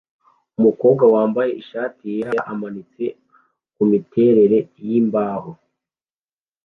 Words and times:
Umukobwa 0.59 1.03
wambaye 1.13 1.51
ishati 1.61 2.01
yera 2.15 2.41
amanitse 2.51 3.05
kumiterere 3.75 4.57
yimbaho 4.85 5.51